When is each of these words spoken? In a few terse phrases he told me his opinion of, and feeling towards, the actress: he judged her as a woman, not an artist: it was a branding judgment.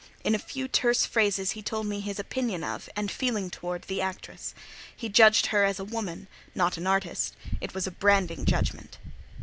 In 0.23 0.33
a 0.33 0.39
few 0.39 0.67
terse 0.67 1.05
phrases 1.05 1.51
he 1.51 1.61
told 1.61 1.85
me 1.85 1.99
his 1.99 2.17
opinion 2.17 2.63
of, 2.63 2.89
and 2.95 3.11
feeling 3.11 3.51
towards, 3.51 3.85
the 3.85 4.01
actress: 4.01 4.55
he 4.95 5.09
judged 5.09 5.45
her 5.53 5.63
as 5.63 5.79
a 5.79 5.83
woman, 5.85 6.27
not 6.55 6.75
an 6.75 6.87
artist: 6.87 7.35
it 7.61 7.75
was 7.75 7.85
a 7.85 7.91
branding 7.91 8.43
judgment. 8.45 8.97